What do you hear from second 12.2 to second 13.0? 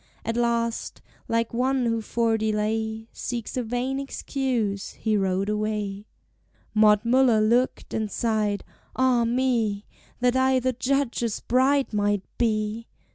be!